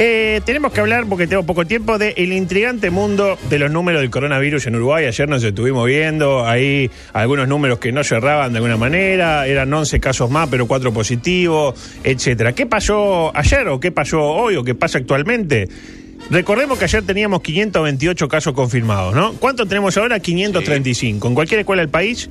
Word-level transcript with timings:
Eh, 0.00 0.40
tenemos 0.44 0.72
que 0.72 0.78
hablar, 0.78 1.06
porque 1.08 1.26
tengo 1.26 1.42
poco 1.42 1.66
tiempo, 1.66 1.98
del 1.98 2.14
el 2.16 2.32
intrigante 2.32 2.88
mundo 2.88 3.36
de 3.50 3.58
los 3.58 3.68
números 3.68 4.00
del 4.00 4.10
coronavirus 4.10 4.68
en 4.68 4.76
Uruguay. 4.76 5.06
Ayer 5.06 5.28
nos 5.28 5.42
estuvimos 5.42 5.84
viendo 5.88 6.46
ahí 6.46 6.88
algunos 7.12 7.48
números 7.48 7.80
que 7.80 7.90
no 7.90 8.04
cerraban 8.04 8.52
de 8.52 8.58
alguna 8.58 8.76
manera, 8.76 9.48
eran 9.48 9.74
11 9.74 9.98
casos 9.98 10.30
más, 10.30 10.48
pero 10.48 10.68
4 10.68 10.92
positivos, 10.92 11.98
etcétera. 12.04 12.52
¿Qué 12.52 12.64
pasó 12.64 13.36
ayer 13.36 13.66
o 13.66 13.80
qué 13.80 13.90
pasó 13.90 14.22
hoy 14.22 14.54
o 14.54 14.62
qué 14.62 14.76
pasa 14.76 14.98
actualmente? 14.98 15.68
Recordemos 16.30 16.78
que 16.78 16.84
ayer 16.84 17.02
teníamos 17.02 17.42
528 17.42 18.28
casos 18.28 18.52
confirmados, 18.52 19.16
¿no? 19.16 19.32
¿Cuántos 19.32 19.68
tenemos 19.68 19.96
ahora? 19.96 20.20
535. 20.20 21.26
En 21.26 21.34
cualquier 21.34 21.58
escuela 21.58 21.82
del 21.82 21.90
país, 21.90 22.30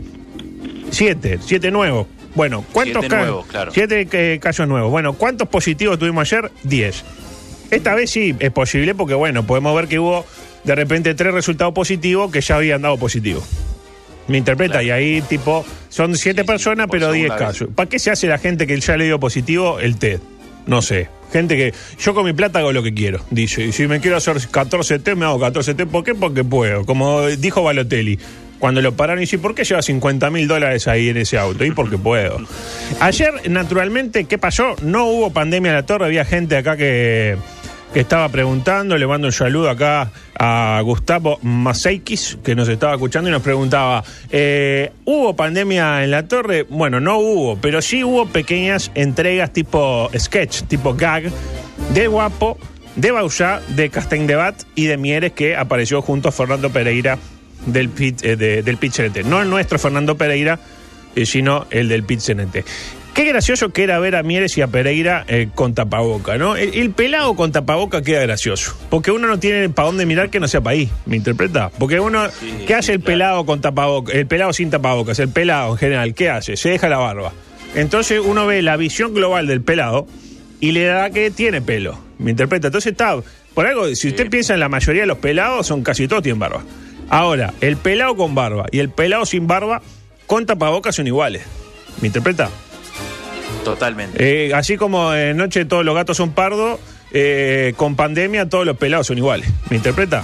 7, 0.92 1.40
7 1.42 1.72
nuevos. 1.72 2.08
Bueno, 2.34 2.64
¿cuántos 2.72 3.02
Siete 3.02 3.08
casos? 3.10 3.28
nuevos, 3.28 3.46
claro. 3.48 3.72
7 3.74 4.40
casos 4.40 4.70
nuevos. 4.70 4.90
Bueno, 4.90 5.14
¿cuántos 5.14 5.50
positivos 5.50 6.00
tuvimos 6.00 6.32
ayer? 6.32 6.50
10. 6.64 7.04
Esta 7.72 7.96
vez 7.96 8.10
sí 8.12 8.36
es 8.40 8.52
posible 8.52 8.96
porque, 8.96 9.14
bueno, 9.14 9.46
podemos 9.46 9.76
ver 9.76 9.88
que 9.88 10.00
hubo 10.00 10.26
de 10.64 10.76
repente 10.76 11.14
tres 11.16 11.34
resultados 11.34 11.74
positivos 11.74 12.32
que 12.32 12.42
ya 12.42 12.56
habían 12.56 12.82
dado 12.82 12.98
positivo. 12.98 13.44
Me 14.28 14.38
interpreta, 14.38 14.74
Claro. 14.82 14.88
y 14.88 14.92
ahí 14.92 15.22
tipo, 15.22 15.66
son 15.90 16.16
siete 16.18 16.42
Sí, 16.42 16.48
personas, 16.48 16.88
pero 16.92 17.12
10 17.12 17.24
segunda 17.28 17.36
vez. 17.36 17.48
casos. 17.48 17.70
¿Para 17.74 17.90
qué 17.90 17.98
se 18.00 18.12
hace 18.12 18.28
la 18.28 18.38
gente 18.38 18.68
que 18.68 18.78
ya 18.80 18.98
le 18.98 19.06
dio 19.06 19.20
positivo 19.20 19.80
el 19.80 19.98
test? 19.98 20.22
No 20.66 20.82
sé. 20.82 21.08
Gente 21.32 21.56
que 21.56 21.74
yo 22.00 22.14
con 22.14 22.26
mi 22.26 22.34
plata 22.34 22.60
hago 22.60 22.72
lo 22.74 22.84
que 22.84 22.94
quiero, 22.94 23.22
dice. 23.32 23.64
Y 23.66 23.72
si 23.72 23.88
me 23.88 24.00
quiero 24.02 24.18
hacer 24.18 24.38
14 24.50 25.00
test, 25.00 25.18
me 25.18 25.26
hago 25.26 25.40
14 25.40 25.76
test. 25.76 25.90
¿Por 25.90 26.04
qué? 26.04 26.14
Porque 26.14 26.44
puedo. 26.44 26.86
Como 26.86 27.26
dijo 27.28 27.64
Balotelli. 27.64 28.20
Cuando 28.60 28.82
lo 28.82 28.94
pararon 28.96 29.20
y 29.20 29.26
dice, 29.26 29.38
¿por 29.38 29.54
qué 29.54 29.64
lleva 29.64 29.82
50 29.84 30.30
mil 30.32 30.48
dólares 30.48 30.88
ahí 30.88 31.10
en 31.10 31.18
ese 31.18 31.38
auto? 31.38 31.64
Y 31.64 31.72
porque 31.72 31.98
puedo. 31.98 32.40
Ayer, 33.00 33.50
naturalmente, 33.50 34.26
¿qué 34.26 34.38
pasó? 34.40 34.76
No 34.82 35.06
hubo 35.06 35.32
pandemia 35.32 35.70
en 35.70 35.76
la 35.76 35.86
torre, 35.86 36.06
había 36.06 36.26
gente 36.26 36.58
acá 36.58 36.76
que 36.76 37.38
estaba 38.00 38.30
preguntando, 38.30 38.98
le 38.98 39.08
mando 39.08 39.28
un 39.28 39.32
saludo 39.34 39.70
acá 39.70 40.12
a 40.38 40.80
Gustavo 40.84 41.40
Maseikis, 41.42 42.38
que 42.44 42.56
nos 42.56 42.68
estaba 42.70 42.94
escuchando 42.94 43.30
y 43.30 43.32
nos 43.32 43.42
preguntaba, 43.42 44.04
eh, 44.30 44.92
¿hubo 45.06 45.36
pandemia 45.36 46.04
en 46.04 46.12
la 46.12 46.28
torre? 46.28 46.64
Bueno, 46.70 47.00
no 47.00 47.18
hubo, 47.18 47.58
pero 47.58 47.82
sí 47.82 48.04
hubo 48.04 48.28
pequeñas 48.28 48.92
entregas 48.96 49.52
tipo 49.54 50.10
sketch, 50.18 50.64
tipo 50.64 50.94
gag, 50.96 51.32
de 51.94 52.08
Guapo, 52.08 52.58
de 52.96 53.12
Bausá, 53.12 53.62
de 53.70 53.90
Castaindebat 53.90 54.64
y 54.76 54.86
de 54.86 54.98
Mieres, 54.98 55.32
que 55.34 55.56
apareció 55.56 56.02
junto 56.02 56.30
a 56.30 56.32
Fernando 56.32 56.70
Pereira 56.72 57.18
del, 57.66 57.90
pit, 57.90 58.24
eh, 58.24 58.36
de- 58.36 58.64
del 58.64 58.78
Pichinete. 58.78 59.24
No 59.24 59.42
el 59.42 59.50
nuestro 59.50 59.78
Fernando 59.80 60.16
Pereira, 60.18 60.60
eh, 61.16 61.26
sino 61.26 61.66
el 61.70 61.90
del 61.90 62.04
Pichinete. 62.04 62.64
Qué 63.18 63.26
gracioso 63.26 63.70
que 63.70 63.82
era 63.84 63.98
ver 63.98 64.16
a 64.16 64.22
Mieres 64.22 64.56
y 64.60 64.62
a 64.62 64.68
Pereira 64.68 65.26
eh, 65.28 65.50
con 65.56 65.74
tapaboca, 65.74 66.38
¿no? 66.38 66.56
El, 66.56 66.76
el 66.76 66.92
pelado 66.92 67.36
con 67.36 67.52
tapaboca 67.52 68.04
queda 68.04 68.22
gracioso. 68.22 68.78
Porque 68.92 69.10
uno 69.10 69.28
no 69.28 69.40
tiene 69.40 69.70
para 69.70 69.88
dónde 69.88 70.06
mirar 70.06 70.30
que 70.30 70.40
no 70.40 70.48
sea 70.48 70.62
para 70.62 70.76
ahí, 70.76 70.92
¿me 71.08 71.16
interpreta? 71.16 71.72
Porque 71.80 72.00
uno, 72.00 72.30
Sí, 72.40 72.66
¿qué 72.68 72.76
hace 72.76 72.94
el 72.94 73.00
claro. 73.00 73.06
pelado 73.14 73.46
con 73.48 73.60
tapaboca? 73.60 74.14
El 74.14 74.28
pelado 74.28 74.54
sin 74.54 74.70
tapabocas, 74.70 75.18
el 75.18 75.30
pelado 75.30 75.72
en 75.72 75.78
general, 75.80 76.14
¿qué 76.14 76.30
hace? 76.30 76.56
Se 76.58 76.70
deja 76.70 76.90
la 76.90 77.00
barba. 77.00 77.34
Entonces 77.74 78.22
uno 78.24 78.46
ve 78.46 78.62
la 78.62 78.78
visión 78.78 79.16
global 79.16 79.48
del 79.48 79.62
pelado 79.62 80.06
y 80.60 80.72
le 80.72 80.86
da 80.86 81.10
que 81.10 81.32
tiene 81.32 81.60
pelo, 81.60 81.98
¿me 82.20 82.30
interpreta? 82.30 82.68
Entonces 82.68 82.92
está, 82.92 83.16
por 83.56 83.66
algo, 83.66 83.88
si 83.96 84.10
usted 84.10 84.30
piensa 84.30 84.54
en 84.54 84.60
la 84.60 84.70
mayoría 84.70 85.02
de 85.02 85.08
los 85.08 85.18
pelados, 85.18 85.66
son 85.66 85.82
casi 85.82 86.08
todos 86.08 86.22
tienen 86.22 86.38
barba. 86.40 86.62
Ahora, 87.10 87.52
el 87.62 87.78
pelado 87.78 88.16
con 88.16 88.36
barba 88.36 88.68
y 88.72 88.78
el 88.78 88.92
pelado 88.92 89.26
sin 89.26 89.48
barba 89.48 89.82
con 90.28 90.46
tapabocas 90.46 90.96
son 90.96 91.08
iguales. 91.08 91.42
¿Me 92.00 92.08
interpreta? 92.10 92.52
Totalmente. 93.68 94.48
Eh, 94.48 94.54
así 94.54 94.78
como 94.78 95.14
en 95.14 95.36
Noche 95.36 95.66
todos 95.66 95.84
los 95.84 95.94
gatos 95.94 96.18
son 96.18 96.32
pardos, 96.32 96.80
eh, 97.12 97.74
con 97.76 97.96
pandemia 97.96 98.48
todos 98.48 98.66
los 98.66 98.78
pelados 98.78 99.08
son 99.08 99.18
iguales. 99.18 99.50
¿Me 99.70 99.78
interpreta? 99.78 100.24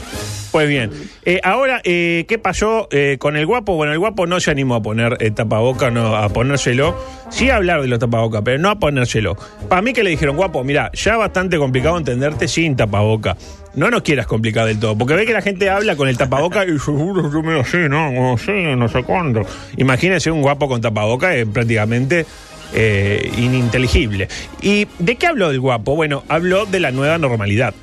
Pues 0.54 0.70
bien. 0.70 0.92
Eh, 1.26 1.42
ahora, 1.44 1.82
eh, 1.84 2.26
¿qué 2.28 2.38
pasó 2.38 2.88
eh, 2.92 3.18
con 3.20 3.36
el 3.36 3.48
guapo? 3.48 3.76
Bueno, 3.76 3.92
el 3.92 3.98
guapo 3.98 4.28
no 4.28 4.40
se 4.40 4.52
animó 4.52 4.76
a 4.76 4.84
poner 4.84 5.18
eh, 5.20 5.32
tapaboca, 5.32 5.90
no 5.90 6.16
a 6.16 6.30
ponérselo. 6.30 6.96
Sí 7.32 7.50
a 7.50 7.56
hablar 7.56 7.82
de 7.82 7.88
los 7.88 7.98
tapabocas, 7.98 8.44
pero 8.46 8.60
no 8.60 8.70
a 8.70 8.76
ponérselo. 8.78 9.36
Para 9.68 9.82
mí 9.82 9.94
que 9.94 10.04
le 10.04 10.12
dijeron, 10.12 10.36
guapo, 10.36 10.64
mira, 10.64 10.92
ya 10.94 11.18
bastante 11.18 11.58
complicado 11.58 11.98
entenderte 11.98 12.48
sin 12.48 12.76
tapaboca. 12.76 13.36
No 13.74 13.90
nos 13.90 14.04
quieras 14.04 14.28
complicar 14.28 14.68
del 14.68 14.80
todo, 14.80 14.96
porque 14.96 15.16
ve 15.16 15.26
que 15.26 15.34
la 15.34 15.42
gente 15.42 15.72
habla 15.72 15.96
con 15.96 16.08
el 16.08 16.16
tapaboca 16.20 16.64
y 16.66 16.78
seguro 16.78 17.32
yo 17.34 17.42
me 17.42 17.54
lo 17.54 17.66
sé, 17.66 17.90
no, 17.90 18.12
no 18.12 18.38
sé, 18.38 19.04
cuándo. 19.04 19.42
Un 19.76 20.42
guapo 20.44 20.68
con 20.68 20.80
tapaboca 20.80 21.32
prácticamente 21.52 22.28
eh, 22.74 23.32
ininteligible. 23.38 24.28
¿Y 24.62 24.88
de 25.00 25.16
qué 25.16 25.28
habló 25.28 25.50
el 25.50 25.60
guapo? 25.60 25.96
Bueno, 25.96 26.24
habló 26.28 26.66
de 26.66 26.80
la 26.80 26.92
nueva 26.92 27.18
normalidad. 27.18 27.74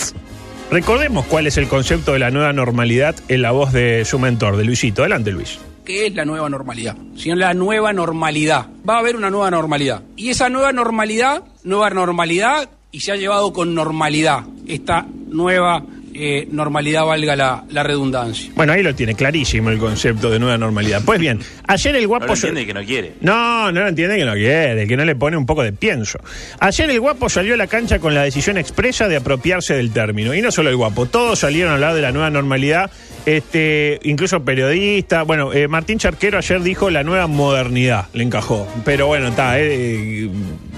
Recordemos 0.71 1.27
cuál 1.27 1.47
es 1.47 1.57
el 1.57 1.67
concepto 1.67 2.13
de 2.13 2.21
la 2.21 2.31
nueva 2.31 2.53
normalidad 2.53 3.17
en 3.29 3.43
la 3.43 3.51
voz 3.51 3.73
de 3.73 4.05
su 4.05 4.19
mentor, 4.19 4.57
de 4.57 4.65
Luisito. 4.65 5.03
Adelante, 5.03 5.33
Luis. 5.33 5.59
¿Qué 5.85 6.07
es 6.07 6.15
la 6.15 6.25
nueva 6.25 6.49
normalidad? 6.49 6.97
Sino 7.17 7.35
la 7.35 7.55
nueva 7.55 7.93
normalidad. 7.93 8.67
Va 8.89 8.97
a 8.97 8.99
haber 9.01 9.17
una 9.17 9.31
nueva 9.31 9.51
normalidad. 9.51 10.03
Y 10.15 10.29
esa 10.31 10.49
nueva 10.49 10.73
normalidad, 10.73 11.43
nueva 11.65 11.91
normalidad, 11.91 12.71
y 12.93 13.01
se 13.01 13.13
ha 13.13 13.17
llevado 13.17 13.53
con 13.53 13.75
normalidad 13.75 14.45
esta 14.67 15.07
nueva 15.29 15.83
eh, 16.21 16.49
normalidad, 16.51 17.05
valga 17.05 17.35
la, 17.35 17.65
la 17.71 17.83
redundancia. 17.83 18.53
Bueno, 18.55 18.73
ahí 18.73 18.83
lo 18.83 18.95
tiene 18.95 19.15
clarísimo 19.15 19.71
el 19.71 19.79
concepto 19.79 20.31
de 20.31 20.39
nueva 20.39 20.59
normalidad. 20.59 21.03
Pues 21.05 21.19
bien, 21.19 21.41
ayer 21.67 21.97
el 21.97 22.03
no 22.03 22.09
guapo... 22.09 22.27
lo 22.27 22.35
entiende 22.35 22.67
que 22.67 22.75
no 22.75 22.85
quiere. 22.85 23.13
No, 23.21 23.73
no 23.73 23.81
lo 23.81 23.89
entiende 23.89 24.17
que 24.17 24.25
no 24.25 24.35
quiere, 24.35 24.87
que 24.87 24.97
no 24.97 25.05
le 25.05 25.17
pone 25.17 25.37
un 25.37 25.47
poco 25.47 25.63
de 25.63 25.73
pienso. 25.73 26.19
Ayer 26.59 26.91
el 26.91 27.01
guapo 27.01 27.29
salió 27.29 27.55
a 27.55 27.57
la 27.57 27.67
cancha 27.67 27.99
con 27.99 28.15
la 28.15 28.23
decisión 28.23 28.59
expresa 28.59 29.09
de 29.09 29.17
apropiarse 29.17 29.75
del 29.75 29.93
término. 29.93 30.35
Y 30.35 30.43
no 30.43 30.51
solo 30.53 30.69
el 30.69 30.77
guapo, 30.77 31.07
todos 31.07 31.39
salieron 31.39 31.71
a 31.71 31.75
hablar 31.75 31.95
de 31.95 32.03
la 32.03 32.13
nueva 32.13 32.31
normalidad, 32.31 32.91
este, 33.27 33.99
incluso 34.03 34.45
periodistas. 34.45 35.27
Bueno, 35.27 35.53
eh, 35.53 35.69
Martín 35.69 35.99
Charquero 35.99 36.39
ayer 36.39 36.61
dijo 36.63 36.91
la 36.91 37.03
nueva 37.03 37.27
modernidad, 37.27 38.07
le 38.13 38.25
encajó. 38.25 38.69
Pero 38.85 39.07
bueno, 39.07 39.29
está, 39.29 39.61
eh, 39.61 40.29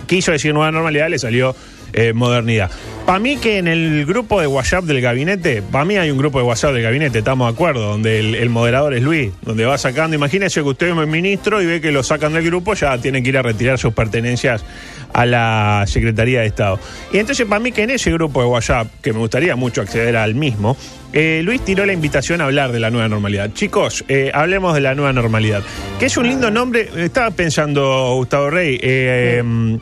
quiso 0.07 0.33
decir 0.33 0.53
nueva 0.55 0.71
normalidad, 0.71 1.09
le 1.09 1.19
salió 1.19 1.55
eh, 1.93 2.13
modernidad. 2.13 2.71
Para 3.07 3.19
mí 3.19 3.37
que 3.37 3.59
en 3.59 3.67
el 3.67 4.07
grupo 4.07 4.41
de 4.41 4.47
WhatsApp 4.47 4.85
del 4.85 5.01
gabinete, 5.01 5.61
para 5.61 5.85
mí 5.85 5.97
hay 5.97 6.11
un 6.11 6.19
grupo 6.19 6.39
de 6.39 6.45
WhatsApp 6.45 6.73
del 6.73 6.83
gabinete, 6.83 7.19
estamos 7.19 7.49
de 7.49 7.55
acuerdo, 7.55 7.83
donde 7.83 8.21
el, 8.21 8.35
el 8.37 8.49
moderador 8.49 8.95
es 8.95 9.03
Luis, 9.03 9.33
donde 9.43 9.65
va 9.65 9.77
sacando, 9.77 10.15
imagínese 10.15 10.63
que 10.63 10.69
usted 10.69 10.89
es 10.89 11.09
ministro 11.09 11.61
y 11.61 11.67
ve 11.67 11.81
que 11.81 11.91
lo 11.91 12.03
sacan 12.03 12.33
del 12.33 12.45
grupo, 12.45 12.75
ya 12.75 12.97
tiene 12.99 13.23
que 13.23 13.31
ir 13.31 13.39
a 13.39 13.43
retirar 13.43 13.79
sus 13.79 13.93
pertenencias 13.93 14.65
a 15.13 15.27
la 15.27 15.85
Secretaría 15.87 16.41
de 16.41 16.47
Estado. 16.47 16.79
Y 17.13 17.19
entonces 17.19 17.47
para 17.47 17.61
mí 17.61 17.73
que 17.73 17.83
en 17.83 17.91
ese 17.91 18.11
grupo 18.13 18.41
de 18.41 18.49
WhatsApp, 18.49 18.89
que 19.03 19.13
me 19.13 19.19
gustaría 19.19 19.57
mucho 19.57 19.81
acceder 19.81 20.17
al 20.17 20.35
mismo, 20.35 20.77
eh, 21.13 21.43
Luis 21.45 21.61
tiró 21.63 21.85
la 21.85 21.93
invitación 21.93 22.41
a 22.41 22.45
hablar 22.45 22.73
de 22.73 22.81
la 22.81 22.91
nueva 22.91 23.09
normalidad. 23.09 23.53
Chicos, 23.53 24.05
eh, 24.09 24.31
hablemos 24.33 24.75
de 24.75 24.81
la 24.81 24.95
nueva 24.95 25.13
normalidad, 25.13 25.63
que 25.99 26.07
es 26.07 26.17
un 26.17 26.27
lindo 26.27 26.51
nombre, 26.51 26.89
estaba 26.97 27.31
pensando 27.31 28.15
Gustavo 28.15 28.51
Rey, 28.51 28.79
eh, 28.83 29.37
em, 29.41 29.79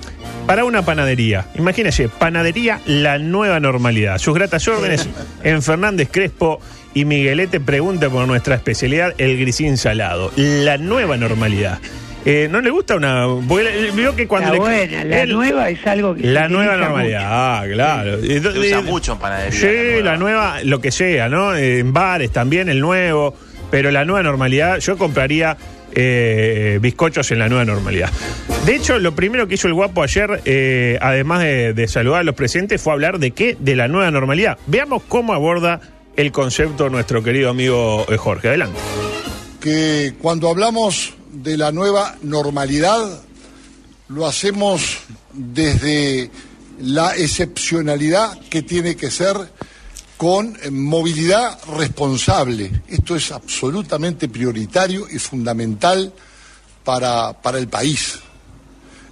para 0.50 0.64
una 0.64 0.82
panadería. 0.82 1.46
Imagínese, 1.54 2.08
panadería 2.08 2.80
La 2.84 3.18
Nueva 3.18 3.60
Normalidad. 3.60 4.18
Sus 4.18 4.34
gratas 4.34 4.66
órdenes 4.66 5.08
en 5.44 5.62
Fernández 5.62 6.08
Crespo 6.10 6.60
y 6.92 7.04
Miguelete 7.04 7.60
pregunta 7.60 8.10
por 8.10 8.26
nuestra 8.26 8.56
especialidad, 8.56 9.14
el 9.18 9.38
grisín 9.38 9.76
salado. 9.76 10.32
La 10.34 10.76
Nueva 10.76 11.16
Normalidad. 11.16 11.78
Eh, 12.24 12.48
¿No 12.50 12.60
le 12.60 12.70
gusta 12.70 12.96
una...? 12.96 13.26
Porque 13.46 13.62
le- 13.62 13.90
vio 13.92 14.16
que 14.16 14.26
cuando 14.26 14.48
La 14.48 14.54
le... 14.54 14.58
buena, 14.58 15.04
la 15.04 15.20
él- 15.22 15.30
nueva 15.32 15.70
es 15.70 15.86
algo 15.86 16.16
que 16.16 16.22
La 16.26 16.48
se 16.48 16.52
nueva 16.52 16.76
normalidad, 16.76 17.22
ah, 17.30 17.64
claro. 17.72 18.14
Eh, 18.18 18.40
Se 18.42 18.48
usa 18.48 18.78
eh, 18.80 18.82
mucho 18.82 19.12
en 19.12 19.18
panadería. 19.20 19.60
Sí, 19.60 20.02
la 20.02 20.16
nueva, 20.16 20.56
lo 20.64 20.80
que 20.80 20.90
sea, 20.90 21.28
¿no? 21.28 21.54
Eh, 21.54 21.78
En 21.78 21.92
bares 21.92 22.32
también, 22.32 22.68
el 22.68 22.80
nuevo. 22.80 23.36
Pero 23.70 23.92
la 23.92 24.04
nueva 24.04 24.24
normalidad, 24.24 24.78
yo 24.80 24.98
compraría 24.98 25.56
eh, 25.94 26.78
bizcochos 26.80 27.30
en 27.30 27.38
la 27.38 27.48
nueva 27.48 27.64
normalidad. 27.64 28.10
De 28.66 28.76
hecho, 28.76 28.98
lo 28.98 29.14
primero 29.14 29.46
que 29.46 29.54
hizo 29.54 29.68
el 29.68 29.74
guapo 29.74 30.02
ayer, 30.02 30.42
eh, 30.44 30.98
además 31.00 31.42
de, 31.42 31.72
de 31.72 31.88
saludar 31.88 32.20
a 32.20 32.24
los 32.24 32.34
presentes, 32.34 32.80
fue 32.80 32.92
hablar 32.92 33.18
de 33.18 33.30
qué? 33.32 33.56
De 33.58 33.74
la 33.76 33.88
nueva 33.88 34.10
normalidad. 34.10 34.58
Veamos 34.66 35.02
cómo 35.08 35.32
aborda 35.32 35.80
el 36.16 36.32
concepto 36.32 36.90
nuestro 36.90 37.22
querido 37.22 37.50
amigo 37.50 38.04
eh, 38.10 38.16
Jorge. 38.16 38.48
Adelante. 38.48 38.78
que 39.60 40.14
cuando 40.20 40.48
hablamos 40.48 41.14
de 41.32 41.56
la 41.56 41.70
nueva 41.72 42.16
normalidad 42.22 43.22
lo 44.08 44.26
hacemos 44.26 44.98
desde 45.32 46.30
la 46.80 47.14
excepcionalidad 47.16 48.38
que 48.50 48.62
tiene 48.62 48.96
que 48.96 49.10
ser 49.10 49.36
con 50.20 50.54
eh, 50.62 50.70
movilidad 50.70 51.58
responsable. 51.78 52.70
Esto 52.88 53.16
es 53.16 53.32
absolutamente 53.32 54.28
prioritario 54.28 55.06
y 55.10 55.18
fundamental 55.18 56.12
para, 56.84 57.32
para 57.32 57.56
el 57.56 57.68
país. 57.68 58.18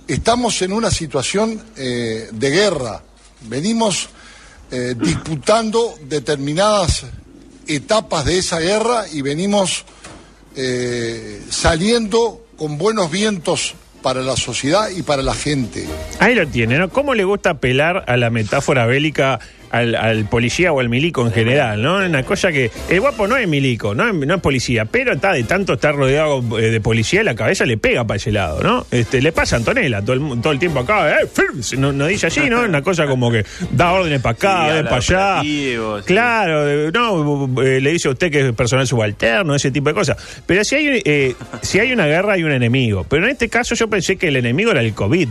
Estamos 0.06 0.60
en 0.60 0.74
una 0.74 0.90
situación 0.90 1.62
eh, 1.78 2.28
de 2.30 2.50
guerra. 2.50 3.02
Venimos 3.48 4.10
eh, 4.70 4.94
disputando 5.00 5.94
determinadas 6.02 7.06
etapas 7.66 8.26
de 8.26 8.36
esa 8.36 8.60
guerra 8.60 9.06
y 9.10 9.22
venimos 9.22 9.86
saliendo 11.50 12.48
con 12.56 12.76
buenos 12.76 13.10
vientos 13.10 13.74
para 14.02 14.22
la 14.22 14.36
sociedad 14.36 14.88
y 14.90 15.02
para 15.02 15.22
la 15.22 15.34
gente. 15.34 15.86
Ahí 16.18 16.34
lo 16.34 16.46
tiene, 16.48 16.78
¿no? 16.78 16.88
¿Cómo 16.88 17.14
le 17.14 17.24
gusta 17.24 17.50
apelar 17.50 18.04
a 18.08 18.16
la 18.16 18.30
metáfora 18.30 18.84
bélica 18.86 19.38
al, 19.70 19.94
al 19.94 20.24
policía 20.28 20.72
o 20.72 20.80
al 20.80 20.88
milico 20.88 21.24
en 21.26 21.32
general, 21.32 21.80
¿no? 21.82 21.96
Una 21.98 22.22
cosa 22.22 22.50
que. 22.52 22.70
El 22.88 23.00
guapo 23.00 23.26
no 23.26 23.36
es 23.36 23.46
milico, 23.48 23.94
no 23.94 24.08
es, 24.08 24.14
no 24.14 24.34
es 24.34 24.40
policía, 24.40 24.84
pero 24.84 25.12
está 25.12 25.32
de 25.32 25.44
tanto 25.44 25.74
estar 25.74 25.94
rodeado 25.94 26.42
eh, 26.58 26.70
de 26.70 26.80
policía, 26.80 27.22
la 27.22 27.34
cabeza 27.34 27.64
le 27.66 27.76
pega 27.76 28.04
para 28.06 28.16
ese 28.16 28.32
lado, 28.32 28.62
¿no? 28.62 28.86
Este, 28.90 29.20
le 29.22 29.32
pasa 29.32 29.56
a 29.56 29.58
Antonella 29.58 30.00
todo 30.02 30.12
el, 30.14 30.20
mu- 30.20 30.36
todo 30.40 30.52
el 30.52 30.58
tiempo 30.58 30.80
acá, 30.80 31.20
eh, 31.20 31.28
no, 31.76 31.92
no 31.92 32.06
dice 32.06 32.28
así, 32.28 32.48
¿no? 32.50 32.62
Una 32.62 32.82
cosa 32.82 33.06
como 33.06 33.30
que 33.30 33.44
da 33.72 33.92
órdenes 33.92 34.20
para 34.20 34.32
acá, 34.32 34.76
Sí, 34.78 34.82
para 34.84 34.96
allá. 34.96 35.42
sí. 35.42 35.76
Claro, 36.06 36.90
no, 36.92 37.62
eh, 37.62 37.80
le 37.80 37.92
dice 37.92 38.08
a 38.08 38.12
usted 38.12 38.30
que 38.30 38.48
es 38.48 38.52
personal 38.54 38.86
subalterno, 38.86 39.54
ese 39.54 39.70
tipo 39.70 39.88
de 39.88 39.94
cosas. 39.94 40.16
Pero 40.46 40.64
si 40.64 40.74
hay, 40.76 41.02
eh, 41.04 41.34
si 41.62 41.78
hay 41.78 41.92
una 41.92 42.06
guerra, 42.06 42.34
hay 42.34 42.42
un 42.44 42.52
enemigo. 42.52 43.04
Pero 43.08 43.24
en 43.24 43.30
este 43.30 43.48
caso 43.48 43.74
yo 43.74 43.88
pensé 43.88 44.16
que 44.16 44.28
el 44.28 44.36
enemigo 44.36 44.70
era 44.70 44.80
el 44.80 44.94
COVID. 44.94 45.28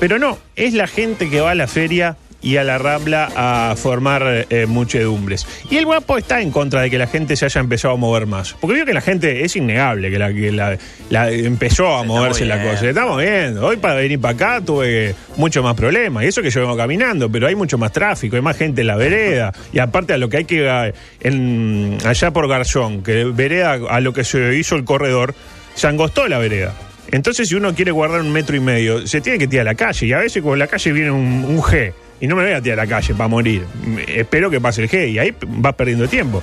Pero 0.00 0.18
no, 0.18 0.38
es 0.56 0.74
la 0.74 0.86
gente 0.86 1.30
que 1.30 1.40
va 1.40 1.52
a 1.52 1.54
la 1.54 1.66
feria 1.66 2.16
y 2.44 2.58
a 2.58 2.62
la 2.62 2.76
Rambla 2.78 3.30
a 3.34 3.74
formar 3.76 4.46
eh, 4.50 4.66
muchedumbres. 4.66 5.46
Y 5.70 5.78
el 5.78 5.86
guapo 5.86 6.18
está 6.18 6.42
en 6.42 6.50
contra 6.50 6.82
de 6.82 6.90
que 6.90 6.98
la 6.98 7.06
gente 7.06 7.34
se 7.36 7.46
haya 7.46 7.60
empezado 7.60 7.94
a 7.94 7.96
mover 7.96 8.26
más. 8.26 8.54
Porque 8.60 8.74
veo 8.76 8.86
que 8.86 8.92
la 8.92 9.00
gente 9.00 9.44
es 9.44 9.56
innegable, 9.56 10.10
que 10.10 10.18
la, 10.18 10.32
que 10.32 10.52
la, 10.52 10.78
la- 11.08 11.30
empezó 11.32 11.96
a 11.96 12.02
Se 12.02 12.06
moverse 12.06 12.44
la 12.44 12.62
cosa. 12.62 12.86
Estamos 12.88 13.18
viendo. 13.20 13.66
Hoy 13.66 13.78
para 13.78 13.94
venir 13.94 14.20
para 14.20 14.34
acá 14.34 14.60
tuve 14.64 15.14
mucho 15.36 15.62
más 15.62 15.74
problemas. 15.74 16.22
Y 16.22 16.26
eso 16.26 16.42
que 16.42 16.50
yo 16.50 16.60
vengo 16.60 16.76
caminando, 16.76 17.32
pero 17.32 17.46
hay 17.46 17.54
mucho 17.56 17.78
más 17.78 17.92
tráfico, 17.92 18.36
hay 18.36 18.42
más 18.42 18.56
gente 18.58 18.82
en 18.82 18.88
la 18.88 18.96
vereda. 18.96 19.52
Y 19.72 19.78
aparte 19.78 20.12
a 20.12 20.18
lo 20.18 20.28
que 20.28 20.36
hay 20.36 20.44
que... 20.44 20.92
En, 21.20 21.96
allá 22.04 22.30
por 22.30 22.46
Garzón, 22.48 23.02
que 23.02 23.24
vereda 23.24 23.78
a 23.88 24.00
lo 24.00 24.12
que 24.12 24.22
se 24.22 24.54
hizo 24.56 24.76
el 24.76 24.84
corredor, 24.84 25.34
se 25.74 25.86
angostó 25.86 26.28
la 26.28 26.38
vereda. 26.38 26.74
Entonces, 27.10 27.48
si 27.48 27.54
uno 27.54 27.74
quiere 27.74 27.90
guardar 27.90 28.20
un 28.20 28.32
metro 28.32 28.54
y 28.56 28.60
medio, 28.60 29.06
se 29.06 29.20
tiene 29.20 29.38
que 29.38 29.46
tirar 29.46 29.66
a 29.66 29.70
la 29.72 29.74
calle. 29.76 30.06
Y 30.06 30.12
a 30.12 30.18
veces 30.18 30.42
con 30.42 30.58
la 30.58 30.66
calle 30.66 30.92
viene 30.92 31.10
un, 31.10 31.44
un 31.46 31.60
G. 31.62 31.92
Y 32.20 32.26
no 32.26 32.36
me 32.36 32.44
voy 32.44 32.52
a 32.52 32.62
tirar 32.62 32.80
a 32.80 32.84
la 32.84 32.88
calle 32.88 33.14
para 33.14 33.28
morir. 33.28 33.64
Espero 34.08 34.50
que 34.50 34.60
pase 34.60 34.82
el 34.82 34.90
G. 34.90 35.10
Y 35.10 35.18
ahí 35.18 35.34
vas 35.46 35.74
perdiendo 35.74 36.08
tiempo. 36.08 36.42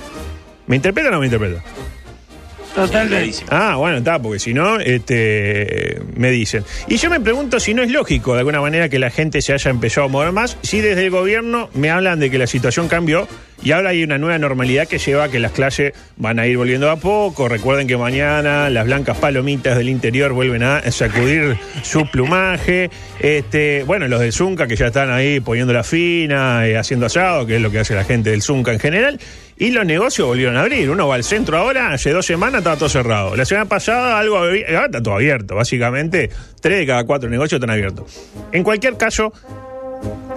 ¿Me 0.66 0.76
interpreta 0.76 1.08
o 1.08 1.12
no 1.12 1.20
me 1.20 1.26
interpreta? 1.26 1.62
Clarísimo. 2.74 3.48
Ah, 3.50 3.76
bueno, 3.76 3.98
está, 3.98 4.20
porque 4.20 4.38
si 4.38 4.54
no, 4.54 4.80
este, 4.80 6.00
me 6.16 6.30
dicen. 6.30 6.64
Y 6.88 6.96
yo 6.96 7.10
me 7.10 7.20
pregunto 7.20 7.60
si 7.60 7.74
no 7.74 7.82
es 7.82 7.90
lógico 7.90 8.32
de 8.32 8.40
alguna 8.40 8.60
manera 8.60 8.88
que 8.88 8.98
la 8.98 9.10
gente 9.10 9.42
se 9.42 9.52
haya 9.52 9.70
empezado 9.70 10.06
a 10.06 10.08
mover 10.08 10.32
más, 10.32 10.56
si 10.62 10.80
desde 10.80 11.04
el 11.04 11.10
gobierno 11.10 11.68
me 11.74 11.90
hablan 11.90 12.18
de 12.18 12.30
que 12.30 12.38
la 12.38 12.46
situación 12.46 12.88
cambió 12.88 13.28
y 13.64 13.72
ahora 13.72 13.90
hay 13.90 14.02
una 14.02 14.18
nueva 14.18 14.38
normalidad 14.38 14.88
que 14.88 14.98
lleva 14.98 15.24
a 15.24 15.28
que 15.28 15.38
las 15.38 15.52
clases 15.52 15.92
van 16.16 16.38
a 16.38 16.46
ir 16.46 16.56
volviendo 16.56 16.90
a 16.90 16.96
poco. 16.96 17.48
Recuerden 17.48 17.86
que 17.86 17.96
mañana 17.96 18.68
las 18.70 18.84
blancas 18.86 19.16
palomitas 19.18 19.78
del 19.78 19.88
interior 19.88 20.32
vuelven 20.32 20.62
a 20.64 20.90
sacudir 20.90 21.56
su 21.82 22.04
plumaje. 22.10 22.90
Este, 23.20 23.84
bueno, 23.84 24.08
los 24.08 24.20
del 24.20 24.32
Zunca 24.32 24.66
que 24.66 24.74
ya 24.74 24.86
están 24.86 25.10
ahí 25.10 25.40
poniendo 25.40 25.72
la 25.72 25.84
fina, 25.84 26.66
eh, 26.66 26.76
haciendo 26.76 27.06
asado, 27.06 27.46
que 27.46 27.56
es 27.56 27.62
lo 27.62 27.70
que 27.70 27.78
hace 27.78 27.94
la 27.94 28.04
gente 28.04 28.30
del 28.30 28.42
Zunca 28.42 28.72
en 28.72 28.80
general. 28.80 29.20
Y 29.56 29.70
los 29.70 29.86
negocios 29.86 30.26
volvieron 30.26 30.56
a 30.56 30.62
abrir. 30.62 30.90
Uno 30.90 31.06
va 31.06 31.14
al 31.14 31.24
centro 31.24 31.56
ahora, 31.56 31.92
hace 31.92 32.10
dos 32.10 32.26
semanas 32.26 32.58
estaba 32.58 32.76
todo 32.76 32.88
cerrado. 32.88 33.36
La 33.36 33.44
semana 33.44 33.66
pasada 33.66 34.18
algo 34.18 34.38
ahora 34.38 34.86
está 34.86 35.00
todo 35.00 35.14
abierto. 35.14 35.54
Básicamente, 35.54 36.30
tres 36.60 36.78
de 36.78 36.86
cada 36.86 37.04
cuatro 37.04 37.30
negocios 37.30 37.60
están 37.60 37.70
abiertos. 37.70 38.28
En 38.50 38.64
cualquier 38.64 38.96
caso, 38.96 39.32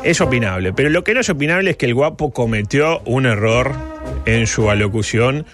es 0.05 0.21
opinable. 0.21 0.71
Pero 0.71 0.89
lo 0.89 1.03
que 1.03 1.13
no 1.13 1.19
es 1.19 1.29
opinable 1.29 1.71
es 1.71 1.77
que 1.77 1.87
el 1.87 1.95
guapo 1.95 2.31
cometió 2.31 3.01
un 3.05 3.25
error 3.25 3.73
en 4.25 4.47
su 4.47 4.69
alocución. 4.69 5.45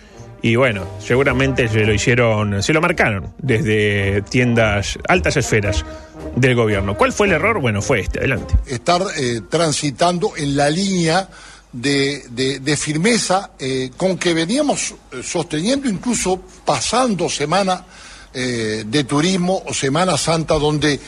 Y 0.44 0.56
bueno, 0.56 0.88
seguramente 1.00 1.68
se 1.68 1.86
lo 1.86 1.94
hicieron, 1.94 2.62
se 2.62 2.74
lo 2.74 2.82
marcaron 2.82 3.34
desde 3.38 4.24
tiendas, 4.24 5.00
altas 5.08 5.38
esferas 5.38 5.86
del 6.36 6.56
gobierno. 6.56 6.98
¿Cuál 6.98 7.14
fue 7.14 7.28
el 7.28 7.34
error? 7.34 7.62
Bueno, 7.62 7.82
fue 7.82 8.02
este. 8.02 8.20
Adelante. 8.20 8.56
estar 8.66 9.02
eh, 9.18 9.42
transitando 9.50 10.34
en 10.36 10.58
la 10.58 10.70
línea 10.70 11.30
de, 11.72 12.76
firmeza 12.78 13.52
eh, 13.58 13.92
con 13.96 14.18
que 14.18 14.34
veníamos 14.34 14.96
eh, 15.12 15.22
sosteniendo, 15.24 15.88
incluso 15.88 16.42
pasando 16.66 17.30
semana 17.30 17.86
de 18.34 19.04
turismo 19.04 19.62
o 19.68 19.74
Semana 19.74 20.18
Santa, 20.18 20.54
donde 20.54 21.02